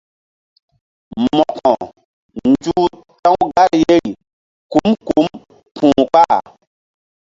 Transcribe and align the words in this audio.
Mo̧ko 1.35 1.71
nzuh 2.49 2.89
ta̧w 3.23 3.39
gar 3.53 3.71
yeri 3.87 4.11
kum 4.71 4.89
kum 5.07 5.27
ku̧ 5.77 5.89
kpah. 6.09 6.39